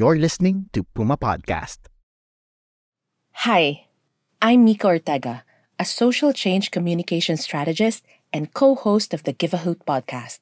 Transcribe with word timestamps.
You're 0.00 0.16
listening 0.16 0.70
to 0.72 0.82
Puma 0.82 1.18
Podcast. 1.18 1.76
Hi, 3.44 3.84
I'm 4.40 4.64
Mika 4.64 4.86
Ortega, 4.86 5.44
a 5.78 5.84
social 5.84 6.32
change 6.32 6.70
communication 6.70 7.36
strategist 7.36 8.06
and 8.32 8.54
co 8.54 8.76
host 8.76 9.12
of 9.12 9.24
the 9.24 9.34
Give 9.34 9.52
a 9.52 9.58
Hoot 9.58 9.84
podcast. 9.84 10.38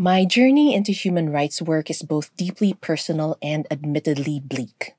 My 0.00 0.24
journey 0.24 0.72
into 0.72 0.92
human 0.92 1.28
rights 1.28 1.60
work 1.60 1.90
is 1.90 2.00
both 2.00 2.34
deeply 2.34 2.72
personal 2.72 3.36
and 3.42 3.68
admittedly 3.70 4.40
bleak. 4.40 4.96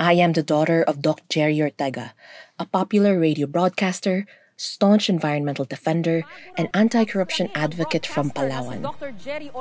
I 0.00 0.14
am 0.14 0.32
the 0.32 0.42
daughter 0.42 0.82
of 0.82 1.00
Dr. 1.00 1.22
Gerry 1.30 1.62
Ortega, 1.62 2.12
a 2.58 2.66
popular 2.66 3.20
radio 3.20 3.46
broadcaster, 3.46 4.26
staunch 4.56 5.08
environmental 5.08 5.64
defender, 5.64 6.24
and 6.58 6.66
anti 6.74 7.04
corruption 7.04 7.54
advocate 7.54 8.04
from 8.04 8.34
Palawan. 8.34 8.82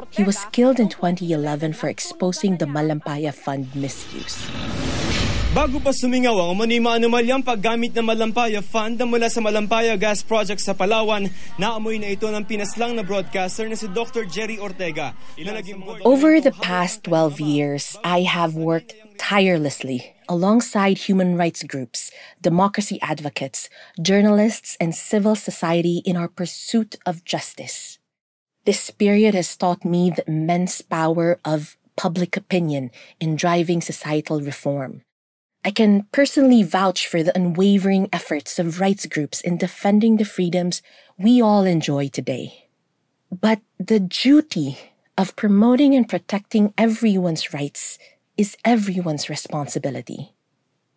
He 0.09 0.24
was 0.24 0.50
killed 0.52 0.80
in 0.80 0.90
2011 0.90 1.74
for 1.74 1.88
exposing 1.88 2.58
the 2.58 2.66
Malampaya 2.66 3.36
Fund 3.36 3.70
misuse. 3.76 4.50
Bago 5.52 5.84
pa 5.84 5.92
sumingaw 5.92 6.48
ang 6.48 6.56
umanima 6.56 6.96
anomalyang 6.96 7.44
paggamit 7.44 7.92
ng 7.92 8.08
Malampaya 8.08 8.64
Fund 8.64 8.96
na 8.96 9.04
mula 9.04 9.28
sa 9.28 9.44
Malampaya 9.44 10.00
Gas 10.00 10.24
Project 10.24 10.64
sa 10.64 10.72
Palawan, 10.72 11.28
naamoy 11.60 12.00
na 12.00 12.08
ito 12.08 12.24
ng 12.32 12.48
pinaslang 12.48 12.96
na 12.96 13.04
broadcaster 13.04 13.68
na 13.68 13.76
si 13.76 13.92
Dr. 13.92 14.24
Gerry 14.24 14.56
Ortega. 14.56 15.12
Over 16.08 16.40
the 16.40 16.56
past 16.56 17.04
12 17.04 17.44
years, 17.44 18.00
I 18.00 18.24
have 18.24 18.56
worked 18.56 18.96
tirelessly 19.20 20.16
alongside 20.32 21.12
human 21.12 21.36
rights 21.36 21.68
groups, 21.68 22.16
democracy 22.40 22.96
advocates, 23.04 23.68
journalists, 24.00 24.80
and 24.80 24.96
civil 24.96 25.36
society 25.36 26.00
in 26.08 26.16
our 26.16 26.32
pursuit 26.32 26.96
of 27.04 27.28
justice. 27.28 28.00
This 28.64 28.88
period 28.88 29.36
has 29.36 29.52
taught 29.60 29.84
me 29.84 30.16
the 30.16 30.24
immense 30.32 30.80
power 30.80 31.44
of 31.44 31.76
public 32.00 32.40
opinion 32.40 32.88
in 33.20 33.36
driving 33.36 33.84
societal 33.84 34.40
reform. 34.40 35.04
I 35.64 35.70
can 35.70 36.08
personally 36.12 36.64
vouch 36.64 37.06
for 37.06 37.22
the 37.22 37.36
unwavering 37.38 38.09
efforts 38.12 38.58
of 38.58 38.80
rights 38.80 39.06
groups 39.06 39.42
in 39.42 39.58
defending 39.58 40.18
the 40.18 40.26
freedoms 40.26 40.81
we 41.20 41.40
all 41.40 41.66
enjoy 41.66 42.09
today. 42.09 42.68
But 43.30 43.62
the 43.78 44.00
duty 44.00 44.80
of 45.18 45.36
promoting 45.36 45.94
and 45.94 46.09
protecting 46.09 46.73
everyone's 46.80 47.53
rights 47.53 48.00
is 48.38 48.58
everyone's 48.66 49.30
responsibility. 49.30 50.34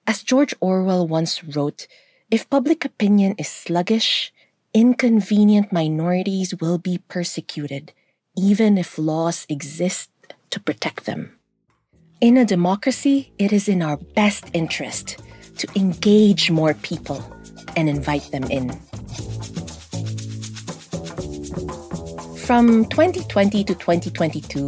As 0.06 0.22
George 0.22 0.54
Orwell 0.60 1.06
once 1.06 1.44
wrote, 1.44 1.86
if 2.30 2.48
public 2.48 2.86
opinion 2.86 3.34
is 3.36 3.48
sluggish, 3.48 4.32
inconvenient 4.72 5.72
minorities 5.72 6.54
will 6.58 6.78
be 6.78 6.98
persecuted, 7.08 7.92
even 8.34 8.78
if 8.78 8.96
laws 8.96 9.44
exist 9.50 10.10
to 10.48 10.58
protect 10.58 11.04
them. 11.04 11.38
In 12.24 12.38
a 12.38 12.44
democracy, 12.46 13.34
it 13.38 13.52
is 13.52 13.68
in 13.68 13.82
our 13.82 13.98
best 13.98 14.46
interest 14.54 15.22
to 15.58 15.68
engage 15.76 16.50
more 16.50 16.72
people 16.72 17.22
and 17.76 17.86
invite 17.86 18.30
them 18.32 18.44
in. 18.44 18.70
From 22.46 22.86
2020 22.86 23.64
to 23.64 23.74
2022, 23.74 24.64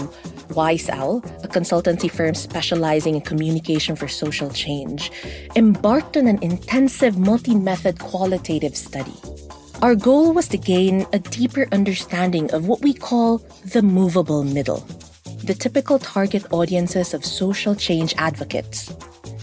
WiseOwl, 0.52 1.24
a 1.42 1.48
consultancy 1.48 2.10
firm 2.10 2.34
specializing 2.34 3.14
in 3.14 3.22
communication 3.22 3.96
for 3.96 4.06
social 4.06 4.50
change, 4.50 5.10
embarked 5.56 6.18
on 6.18 6.26
an 6.26 6.38
intensive 6.42 7.16
multi 7.16 7.54
method 7.54 7.98
qualitative 8.00 8.76
study. 8.76 9.16
Our 9.80 9.94
goal 9.94 10.34
was 10.34 10.48
to 10.48 10.58
gain 10.58 11.06
a 11.14 11.20
deeper 11.20 11.68
understanding 11.72 12.52
of 12.52 12.68
what 12.68 12.82
we 12.82 12.92
call 12.92 13.38
the 13.64 13.80
movable 13.80 14.44
middle 14.44 14.86
the 15.44 15.54
typical 15.54 15.98
target 15.98 16.44
audiences 16.52 17.14
of 17.14 17.24
social 17.24 17.74
change 17.74 18.14
advocates. 18.18 18.92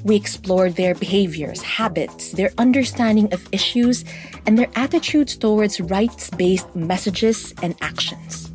We 0.03 0.15
explored 0.15 0.75
their 0.75 0.95
behaviors, 0.95 1.61
habits, 1.61 2.31
their 2.31 2.51
understanding 2.57 3.33
of 3.33 3.47
issues, 3.51 4.03
and 4.45 4.57
their 4.57 4.69
attitudes 4.75 5.37
towards 5.37 5.79
rights 5.79 6.29
based 6.29 6.75
messages 6.75 7.53
and 7.61 7.75
actions. 7.81 8.51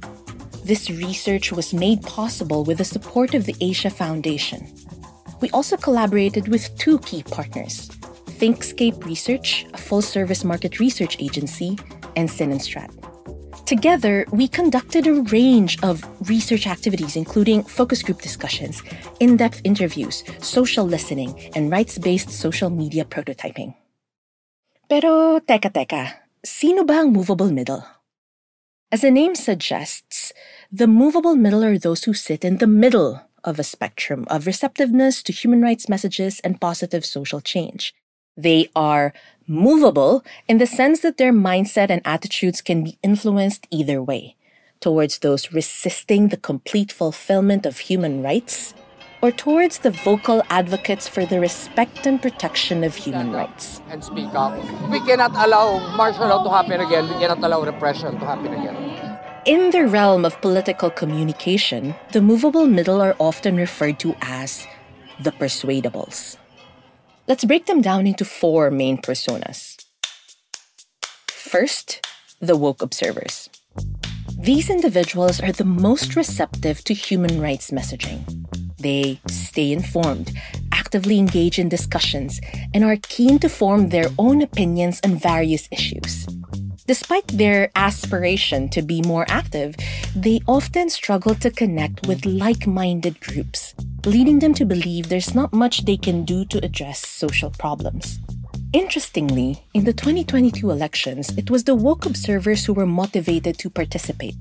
This 0.64 0.90
research 0.90 1.50
was 1.50 1.72
made 1.72 2.02
possible 2.02 2.64
with 2.64 2.78
the 2.78 2.84
support 2.84 3.32
of 3.34 3.46
the 3.46 3.56
Asia 3.60 3.88
Foundation. 3.88 4.66
We 5.40 5.48
also 5.50 5.76
collaborated 5.76 6.48
with 6.48 6.76
two 6.76 6.98
key 6.98 7.22
partners 7.22 7.88
Thinkscape 8.38 9.04
Research, 9.04 9.66
a 9.72 9.78
full 9.78 10.02
service 10.02 10.44
market 10.44 10.78
research 10.78 11.16
agency, 11.18 11.78
and 12.16 12.28
Sinenstrat. 12.28 12.90
Together, 13.68 14.24
we 14.32 14.48
conducted 14.48 15.06
a 15.06 15.20
range 15.28 15.76
of 15.84 16.00
research 16.24 16.66
activities, 16.66 17.16
including 17.20 17.62
focus 17.62 18.02
group 18.02 18.22
discussions, 18.22 18.80
in 19.20 19.36
depth 19.36 19.60
interviews, 19.62 20.24
social 20.40 20.88
listening, 20.88 21.36
and 21.54 21.70
rights 21.70 21.98
based 21.98 22.30
social 22.30 22.70
media 22.70 23.04
prototyping. 23.04 23.76
Pero 24.88 25.36
teka 25.44 25.68
teka, 25.68 26.16
sino 26.40 26.80
ba 26.80 27.04
ang 27.04 27.12
movable 27.12 27.52
middle? 27.52 27.84
As 28.88 29.04
the 29.04 29.12
name 29.12 29.36
suggests, 29.36 30.32
the 30.72 30.88
movable 30.88 31.36
middle 31.36 31.60
are 31.60 31.76
those 31.76 32.08
who 32.08 32.16
sit 32.16 32.48
in 32.48 32.64
the 32.64 32.66
middle 32.66 33.20
of 33.44 33.60
a 33.60 33.68
spectrum 33.68 34.24
of 34.32 34.48
receptiveness 34.48 35.20
to 35.20 35.30
human 35.30 35.60
rights 35.60 35.92
messages 35.92 36.40
and 36.40 36.56
positive 36.56 37.04
social 37.04 37.44
change. 37.44 37.92
They 38.38 38.70
are 38.76 39.12
movable 39.48 40.22
in 40.46 40.58
the 40.58 40.66
sense 40.66 41.00
that 41.00 41.18
their 41.18 41.32
mindset 41.32 41.90
and 41.90 42.00
attitudes 42.04 42.62
can 42.62 42.84
be 42.84 42.96
influenced 43.02 43.66
either 43.68 44.00
way 44.00 44.36
towards 44.78 45.18
those 45.18 45.52
resisting 45.52 46.28
the 46.28 46.36
complete 46.36 46.92
fulfillment 46.92 47.66
of 47.66 47.90
human 47.90 48.22
rights 48.22 48.74
or 49.20 49.32
towards 49.32 49.78
the 49.78 49.90
vocal 49.90 50.40
advocates 50.50 51.08
for 51.08 51.26
the 51.26 51.40
respect 51.40 52.06
and 52.06 52.22
protection 52.22 52.84
of 52.84 52.94
human 52.94 53.32
rights. 53.32 53.82
And 53.90 54.04
speak 54.04 54.30
up. 54.34 54.54
We 54.88 55.00
cannot 55.00 55.34
allow 55.34 55.96
martial 55.96 56.28
law 56.28 56.44
to 56.44 56.50
happen 56.50 56.78
again. 56.80 57.08
We 57.08 57.18
cannot 57.18 57.42
allow 57.42 57.64
repression 57.64 58.20
to 58.20 58.24
happen 58.24 58.54
again. 58.54 59.18
In 59.46 59.70
the 59.70 59.88
realm 59.88 60.24
of 60.24 60.40
political 60.40 60.90
communication, 60.90 61.96
the 62.12 62.22
movable 62.22 62.68
middle 62.68 63.02
are 63.02 63.16
often 63.18 63.56
referred 63.56 63.98
to 63.98 64.14
as 64.22 64.64
the 65.18 65.32
persuadables. 65.32 66.36
Let's 67.28 67.44
break 67.44 67.66
them 67.66 67.82
down 67.82 68.06
into 68.06 68.24
four 68.24 68.70
main 68.70 68.96
personas. 68.96 69.76
First, 71.28 72.00
the 72.40 72.56
woke 72.56 72.80
observers. 72.80 73.50
These 74.40 74.70
individuals 74.70 75.38
are 75.38 75.52
the 75.52 75.66
most 75.66 76.16
receptive 76.16 76.82
to 76.84 76.94
human 76.94 77.38
rights 77.38 77.70
messaging. 77.70 78.24
They 78.78 79.20
stay 79.28 79.72
informed, 79.72 80.32
actively 80.72 81.18
engage 81.18 81.58
in 81.58 81.68
discussions, 81.68 82.40
and 82.72 82.82
are 82.82 82.96
keen 82.96 83.38
to 83.40 83.50
form 83.50 83.90
their 83.90 84.08
own 84.18 84.40
opinions 84.40 84.98
on 85.04 85.16
various 85.16 85.68
issues. 85.70 86.26
Despite 86.86 87.28
their 87.28 87.70
aspiration 87.76 88.70
to 88.70 88.80
be 88.80 89.02
more 89.02 89.26
active, 89.28 89.76
they 90.16 90.40
often 90.48 90.88
struggle 90.88 91.34
to 91.34 91.50
connect 91.50 92.06
with 92.06 92.24
like 92.24 92.66
minded 92.66 93.20
groups, 93.20 93.74
leading 94.08 94.38
them 94.38 94.54
to 94.54 94.64
believe 94.64 95.08
there's 95.08 95.34
not 95.34 95.52
much 95.52 95.84
they 95.84 95.96
can 95.96 96.24
do 96.24 96.44
to 96.46 96.64
address 96.64 97.06
social 97.06 97.50
problems. 97.50 98.18
Interestingly, 98.72 99.64
in 99.74 99.84
the 99.84 99.92
2022 99.92 100.70
elections, 100.70 101.28
it 101.36 101.50
was 101.50 101.64
the 101.64 101.74
woke 101.74 102.06
observers 102.06 102.64
who 102.64 102.72
were 102.72 102.86
motivated 102.86 103.58
to 103.58 103.68
participate. 103.68 104.34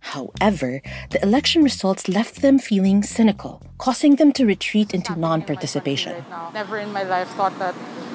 However, 0.00 0.82
the 1.10 1.22
election 1.22 1.62
results 1.62 2.08
left 2.08 2.42
them 2.42 2.58
feeling 2.58 3.02
cynical, 3.02 3.62
causing 3.78 4.16
them 4.16 4.32
to 4.32 4.44
retreat 4.44 4.92
into 4.92 5.18
non 5.18 5.42
participation. 5.42 6.24
Never 6.52 6.76
in 6.78 6.92
my 6.92 7.02
life 7.02 7.28
thought 7.30 7.58
that 7.58 7.74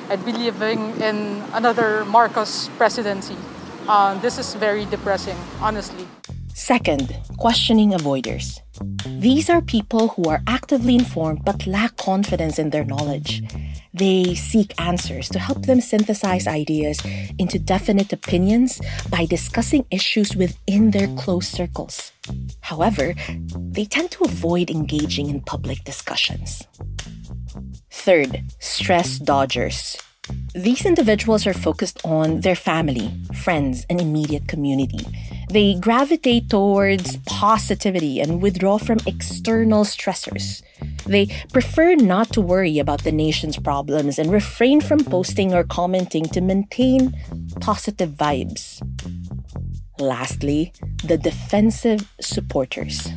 I'd 0.10 0.24
be 0.24 0.34
living 0.34 1.02
in 1.02 1.42
another 1.54 2.06
Marcos 2.06 2.70
presidency. 2.78 3.36
uh, 3.88 4.14
this 4.22 4.38
is 4.38 4.54
very 4.54 4.86
depressing, 4.86 5.38
honestly. 5.60 6.08
Second, 6.54 7.16
questioning 7.38 7.92
avoiders. 7.92 8.60
These 9.20 9.50
are 9.50 9.62
people 9.62 10.10
who 10.10 10.30
are 10.30 10.42
actively 10.48 10.96
informed 10.96 11.44
but 11.46 11.68
lack 11.68 11.98
confidence 11.98 12.60
in 12.60 12.70
their 12.70 12.84
knowledge. 12.84 13.44
They 13.94 14.36
seek 14.36 14.74
answers 14.80 15.28
to 15.30 15.40
help 15.40 15.66
them 15.66 15.82
synthesize 15.82 16.48
ideas 16.48 17.00
into 17.38 17.60
definite 17.60 18.14
opinions 18.14 18.80
by 19.10 19.26
discussing 19.26 19.86
issues 19.92 20.36
within 20.36 20.92
their 20.92 21.08
close 21.16 21.48
circles. 21.48 22.12
However, 22.62 23.14
they 23.56 23.86
tend 23.86 24.12
to 24.12 24.24
avoid 24.24 24.70
engaging 24.70 25.30
in 25.30 25.42
public 25.42 25.84
discussions. 25.84 26.66
Third, 27.90 28.44
stress 28.60 29.20
dodgers. 29.20 29.98
These 30.56 30.86
individuals 30.86 31.46
are 31.46 31.54
focused 31.54 32.00
on 32.06 32.42
their 32.42 32.56
family, 32.56 33.12
friends, 33.44 33.86
and 33.90 34.00
immediate 34.00 34.48
community. 34.48 35.06
They 35.52 35.76
gravitate 35.76 36.50
towards 36.50 37.18
positivity 37.26 38.22
and 38.22 38.42
withdraw 38.42 38.78
from 38.78 39.00
external 39.06 39.84
stressors. 39.84 40.64
They 41.06 41.28
prefer 41.52 41.96
not 41.96 42.32
to 42.34 42.42
worry 42.42 42.80
about 42.80 43.04
the 43.04 43.12
nation's 43.12 43.58
problems 43.60 44.18
and 44.18 44.32
refrain 44.32 44.80
from 44.80 45.04
posting 45.04 45.54
or 45.54 45.66
commenting 45.66 46.24
to 46.32 46.40
maintain 46.40 47.20
positive 47.60 48.12
vibes. 48.12 48.80
Lastly, 50.00 50.72
the 51.04 51.18
defensive 51.18 52.08
supporters. 52.22 53.10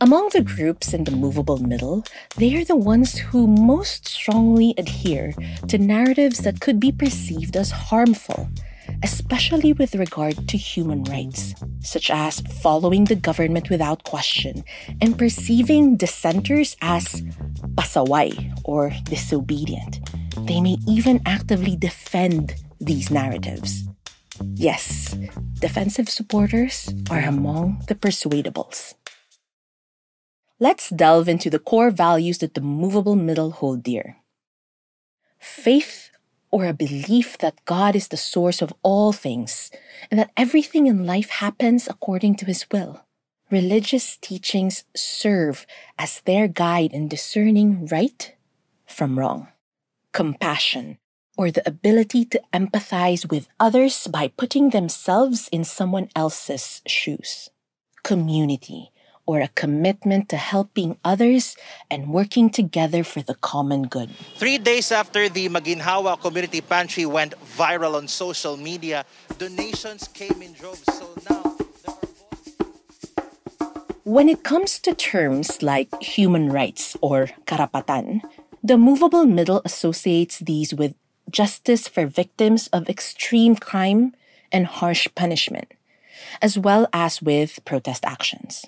Among 0.00 0.28
the 0.28 0.42
groups 0.42 0.94
in 0.94 1.02
the 1.02 1.10
movable 1.10 1.58
middle, 1.58 2.04
they 2.36 2.54
are 2.54 2.64
the 2.64 2.76
ones 2.76 3.18
who 3.18 3.48
most 3.48 4.06
strongly 4.06 4.74
adhere 4.78 5.34
to 5.66 5.76
narratives 5.76 6.38
that 6.46 6.60
could 6.60 6.78
be 6.78 6.92
perceived 6.92 7.56
as 7.56 7.72
harmful, 7.72 8.48
especially 9.02 9.72
with 9.72 9.94
regard 9.94 10.48
to 10.48 10.56
human 10.56 11.04
rights, 11.04 11.54
such 11.80 12.10
as 12.10 12.40
following 12.62 13.04
the 13.04 13.14
government 13.14 13.70
without 13.70 14.04
question 14.04 14.64
and 15.00 15.18
perceiving 15.18 15.96
dissenters 15.96 16.76
as 16.80 17.22
pasaway 17.74 18.34
or 18.64 18.92
disobedient. 19.04 20.00
They 20.46 20.60
may 20.60 20.76
even 20.86 21.20
actively 21.26 21.76
defend 21.76 22.54
these 22.80 23.10
narratives. 23.10 23.88
Yes, 24.54 25.16
defensive 25.60 26.08
supporters 26.08 26.92
are 27.10 27.20
among 27.20 27.82
the 27.88 27.94
persuadables. 27.94 28.94
Let's 30.60 30.90
delve 30.90 31.28
into 31.28 31.50
the 31.50 31.58
core 31.58 31.90
values 31.90 32.38
that 32.38 32.54
the 32.54 32.60
movable 32.60 33.14
middle 33.14 33.52
hold 33.52 33.82
dear. 33.82 34.16
Faith 35.38 36.07
or 36.50 36.66
a 36.66 36.72
belief 36.72 37.38
that 37.38 37.64
God 37.64 37.94
is 37.94 38.08
the 38.08 38.16
source 38.16 38.62
of 38.62 38.72
all 38.82 39.12
things 39.12 39.70
and 40.10 40.18
that 40.18 40.30
everything 40.36 40.86
in 40.86 41.06
life 41.06 41.30
happens 41.30 41.88
according 41.88 42.36
to 42.36 42.46
his 42.46 42.66
will. 42.72 43.04
Religious 43.50 44.16
teachings 44.18 44.84
serve 44.94 45.66
as 45.98 46.20
their 46.20 46.48
guide 46.48 46.92
in 46.92 47.08
discerning 47.08 47.86
right 47.86 48.34
from 48.86 49.18
wrong. 49.18 49.48
Compassion 50.12 50.98
or 51.36 51.50
the 51.50 51.66
ability 51.66 52.24
to 52.26 52.42
empathize 52.52 53.30
with 53.30 53.48
others 53.60 54.06
by 54.08 54.28
putting 54.28 54.70
themselves 54.70 55.48
in 55.52 55.64
someone 55.64 56.08
else's 56.16 56.82
shoes. 56.86 57.48
Community 58.02 58.90
or 59.28 59.44
a 59.44 59.52
commitment 59.52 60.32
to 60.32 60.40
helping 60.40 60.96
others 61.04 61.54
and 61.92 62.08
working 62.08 62.48
together 62.48 63.04
for 63.04 63.20
the 63.20 63.36
common 63.44 63.84
good. 63.84 64.08
Three 64.40 64.56
days 64.56 64.90
after 64.90 65.28
the 65.28 65.52
Maginhawa 65.52 66.16
Community 66.18 66.64
Pantry 66.64 67.04
went 67.04 67.36
viral 67.44 67.94
on 68.00 68.08
social 68.08 68.56
media, 68.56 69.04
donations 69.36 70.08
came 70.08 70.40
in 70.40 70.56
droves. 70.56 70.88
So 70.88 71.12
now. 71.28 71.44
When 74.08 74.32
it 74.32 74.40
comes 74.42 74.80
to 74.88 74.96
terms 74.96 75.60
like 75.60 75.92
human 76.00 76.48
rights 76.48 76.96
or 77.04 77.28
karapatan, 77.44 78.24
the 78.64 78.80
movable 78.80 79.28
middle 79.28 79.60
associates 79.68 80.40
these 80.40 80.72
with 80.72 80.96
justice 81.28 81.84
for 81.84 82.08
victims 82.08 82.72
of 82.72 82.88
extreme 82.88 83.60
crime 83.60 84.16
and 84.48 84.64
harsh 84.64 85.06
punishment, 85.12 85.68
as 86.40 86.56
well 86.56 86.88
as 86.96 87.20
with 87.20 87.60
protest 87.68 88.08
actions. 88.08 88.64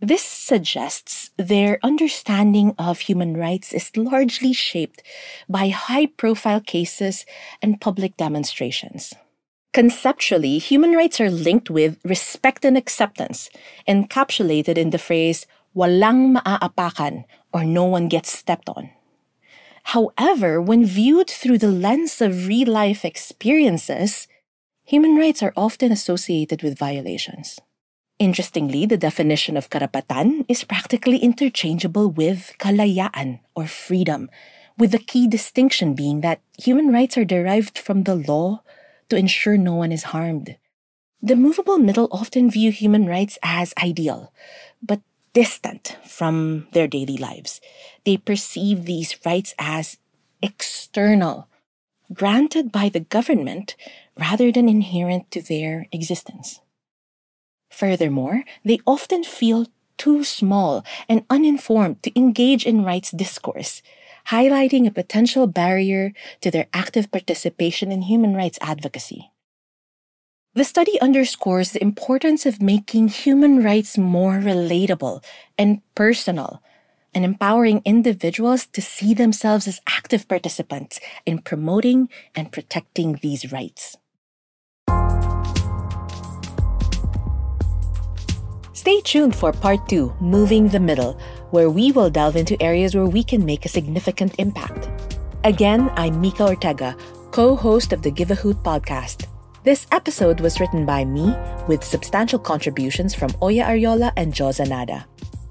This 0.00 0.22
suggests 0.22 1.30
their 1.36 1.78
understanding 1.82 2.74
of 2.78 3.00
human 3.00 3.36
rights 3.36 3.74
is 3.74 3.94
largely 3.94 4.54
shaped 4.54 5.02
by 5.46 5.68
high 5.68 6.06
profile 6.06 6.60
cases 6.60 7.26
and 7.60 7.80
public 7.82 8.16
demonstrations. 8.16 9.12
Conceptually, 9.74 10.56
human 10.56 10.92
rights 10.92 11.20
are 11.20 11.30
linked 11.30 11.68
with 11.68 11.98
respect 12.02 12.64
and 12.64 12.78
acceptance, 12.78 13.50
encapsulated 13.86 14.78
in 14.78 14.88
the 14.88 14.98
phrase, 14.98 15.46
walang 15.76 16.34
maaapakan, 16.34 17.24
or 17.52 17.62
no 17.62 17.84
one 17.84 18.08
gets 18.08 18.32
stepped 18.32 18.70
on. 18.70 18.88
However, 19.92 20.62
when 20.62 20.84
viewed 20.84 21.28
through 21.28 21.58
the 21.58 21.70
lens 21.70 22.22
of 22.22 22.48
real 22.48 22.68
life 22.72 23.04
experiences, 23.04 24.28
human 24.82 25.16
rights 25.16 25.42
are 25.42 25.52
often 25.56 25.92
associated 25.92 26.62
with 26.62 26.78
violations. 26.78 27.60
Interestingly, 28.20 28.84
the 28.84 28.98
definition 29.00 29.56
of 29.56 29.70
karapatan 29.70 30.44
is 30.46 30.62
practically 30.62 31.16
interchangeable 31.24 32.10
with 32.10 32.52
kalayaan 32.60 33.40
or 33.56 33.66
freedom, 33.66 34.28
with 34.76 34.92
the 34.92 35.00
key 35.00 35.26
distinction 35.26 35.94
being 35.94 36.20
that 36.20 36.44
human 36.58 36.92
rights 36.92 37.16
are 37.16 37.24
derived 37.24 37.78
from 37.78 38.04
the 38.04 38.14
law 38.14 38.60
to 39.08 39.16
ensure 39.16 39.56
no 39.56 39.72
one 39.72 39.90
is 39.90 40.12
harmed. 40.12 40.60
The 41.22 41.34
movable 41.34 41.78
middle 41.78 42.08
often 42.12 42.50
view 42.50 42.70
human 42.70 43.06
rights 43.06 43.38
as 43.42 43.72
ideal, 43.82 44.34
but 44.82 45.00
distant 45.32 45.96
from 46.04 46.68
their 46.72 46.86
daily 46.86 47.16
lives. 47.16 47.58
They 48.04 48.18
perceive 48.18 48.84
these 48.84 49.16
rights 49.24 49.54
as 49.58 49.96
external, 50.42 51.48
granted 52.12 52.70
by 52.70 52.90
the 52.90 53.00
government 53.00 53.76
rather 54.20 54.52
than 54.52 54.68
inherent 54.68 55.30
to 55.30 55.40
their 55.40 55.88
existence. 55.90 56.60
Furthermore, 57.70 58.44
they 58.64 58.80
often 58.86 59.24
feel 59.24 59.66
too 59.96 60.24
small 60.24 60.84
and 61.08 61.24
uninformed 61.30 62.02
to 62.02 62.18
engage 62.18 62.66
in 62.66 62.84
rights 62.84 63.10
discourse, 63.10 63.82
highlighting 64.28 64.86
a 64.86 64.90
potential 64.90 65.46
barrier 65.46 66.12
to 66.40 66.50
their 66.50 66.66
active 66.72 67.10
participation 67.10 67.92
in 67.92 68.02
human 68.02 68.34
rights 68.34 68.58
advocacy. 68.60 69.30
The 70.54 70.64
study 70.64 71.00
underscores 71.00 71.70
the 71.70 71.82
importance 71.82 72.44
of 72.44 72.60
making 72.60 73.08
human 73.08 73.62
rights 73.62 73.96
more 73.96 74.40
relatable 74.40 75.22
and 75.56 75.80
personal, 75.94 76.60
and 77.14 77.24
empowering 77.24 77.82
individuals 77.84 78.66
to 78.66 78.82
see 78.82 79.14
themselves 79.14 79.68
as 79.68 79.80
active 79.86 80.26
participants 80.26 80.98
in 81.24 81.38
promoting 81.38 82.08
and 82.34 82.50
protecting 82.50 83.18
these 83.22 83.52
rights. 83.52 83.96
Stay 88.80 88.98
tuned 89.02 89.36
for 89.36 89.52
part 89.52 89.86
two, 89.90 90.10
Moving 90.20 90.66
the 90.66 90.80
Middle, 90.80 91.12
where 91.50 91.68
we 91.68 91.92
will 91.92 92.08
delve 92.08 92.34
into 92.34 92.56
areas 92.62 92.94
where 92.94 93.04
we 93.04 93.22
can 93.22 93.44
make 93.44 93.66
a 93.66 93.68
significant 93.68 94.34
impact. 94.38 94.88
Again, 95.44 95.92
I'm 95.96 96.18
Mika 96.18 96.48
Ortega, 96.48 96.96
co 97.30 97.54
host 97.54 97.92
of 97.92 98.00
the 98.00 98.10
Give 98.10 98.30
a 98.30 98.40
Hoot 98.40 98.56
podcast. 98.64 99.26
This 99.64 99.86
episode 99.92 100.40
was 100.40 100.60
written 100.60 100.86
by 100.86 101.04
me 101.04 101.36
with 101.68 101.84
substantial 101.84 102.38
contributions 102.38 103.14
from 103.14 103.36
Oya 103.42 103.66
Ariola 103.66 104.12
and 104.16 104.32
Jo 104.32 104.48
Zanada. 104.48 105.04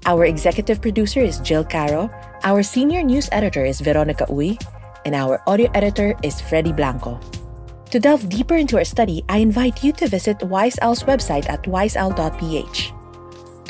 Our 0.06 0.24
executive 0.24 0.82
producer 0.82 1.20
is 1.20 1.38
Jill 1.38 1.62
Caro, 1.62 2.10
our 2.42 2.64
senior 2.64 3.04
news 3.04 3.28
editor 3.30 3.64
is 3.64 3.80
Veronica 3.80 4.26
Uy, 4.26 4.58
and 5.04 5.14
our 5.14 5.40
audio 5.46 5.70
editor 5.78 6.18
is 6.24 6.40
Freddy 6.40 6.72
Blanco. 6.72 7.20
To 7.94 8.00
delve 8.00 8.28
deeper 8.28 8.56
into 8.56 8.76
our 8.76 8.84
study, 8.84 9.22
I 9.28 9.38
invite 9.38 9.84
you 9.84 9.92
to 10.02 10.08
visit 10.08 10.40
WiseOwl's 10.40 11.04
website 11.04 11.48
at 11.48 11.62
wiseowl.ph. 11.62 12.92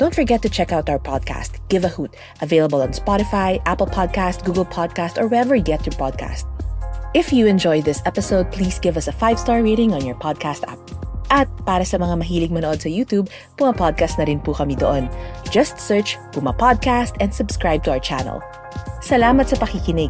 Don't 0.01 0.17
forget 0.17 0.41
to 0.41 0.49
check 0.49 0.73
out 0.73 0.89
our 0.89 0.97
podcast, 0.97 1.61
Give 1.69 1.85
a 1.85 1.87
Hoot, 1.93 2.17
available 2.41 2.81
on 2.81 2.89
Spotify, 2.89 3.61
Apple 3.69 3.85
Podcast, 3.85 4.41
Google 4.41 4.65
Podcast, 4.65 5.21
or 5.21 5.29
wherever 5.29 5.53
you 5.53 5.61
get 5.61 5.85
your 5.85 5.93
podcast. 5.93 6.49
If 7.13 7.29
you 7.29 7.45
enjoyed 7.45 7.85
this 7.85 8.01
episode, 8.09 8.49
please 8.49 8.81
give 8.81 8.97
us 8.97 9.05
a 9.05 9.13
five-star 9.13 9.61
rating 9.61 9.93
on 9.93 10.01
your 10.01 10.17
podcast 10.17 10.65
app. 10.65 10.81
At 11.29 11.45
para 11.69 11.85
sa 11.85 12.01
mga 12.01 12.17
mahilig 12.17 12.49
manood 12.49 12.81
sa 12.81 12.89
YouTube, 12.89 13.29
Puma 13.61 13.77
Podcast 13.77 14.17
na 14.17 14.25
rin 14.25 14.41
po 14.41 14.57
kami 14.57 14.73
doon. 14.73 15.05
Just 15.53 15.77
search 15.77 16.17
Puma 16.33 16.57
Podcast 16.57 17.13
and 17.21 17.29
subscribe 17.29 17.85
to 17.85 17.93
our 17.93 18.01
channel. 18.01 18.41
Salamat 19.05 19.53
sa 19.53 19.61
pakikinig. 19.61 20.09